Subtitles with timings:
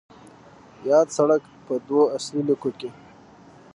[0.89, 2.89] یاد سړک په دوو اصلي لیکو کې